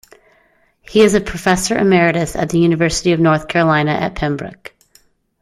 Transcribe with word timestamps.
He 0.81 1.01
is 1.03 1.13
a 1.13 1.21
professor 1.21 1.77
emeritus 1.77 2.35
at 2.35 2.49
the 2.49 2.57
University 2.57 3.11
of 3.11 3.19
North 3.19 3.47
Carolina 3.47 3.91
at 3.91 4.15
Pembroke. 4.15 4.73